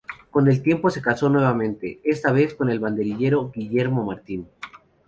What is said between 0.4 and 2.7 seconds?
el tiempo se casó nuevamente, esta vez,